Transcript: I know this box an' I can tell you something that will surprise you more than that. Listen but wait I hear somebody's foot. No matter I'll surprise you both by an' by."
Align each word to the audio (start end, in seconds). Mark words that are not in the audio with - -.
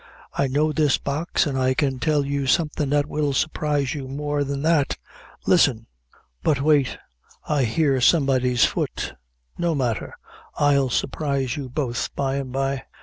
I 0.33 0.47
know 0.47 0.71
this 0.71 0.97
box 0.97 1.45
an' 1.45 1.55
I 1.57 1.75
can 1.75 1.99
tell 1.99 2.25
you 2.25 2.47
something 2.47 2.89
that 2.89 3.05
will 3.05 3.33
surprise 3.33 3.93
you 3.93 4.07
more 4.07 4.43
than 4.43 4.63
that. 4.63 4.97
Listen 5.45 5.85
but 6.41 6.59
wait 6.59 6.97
I 7.47 7.65
hear 7.65 8.01
somebody's 8.01 8.65
foot. 8.65 9.13
No 9.59 9.75
matter 9.75 10.15
I'll 10.55 10.89
surprise 10.89 11.55
you 11.55 11.69
both 11.69 12.09
by 12.15 12.37
an' 12.37 12.49
by." 12.51 12.81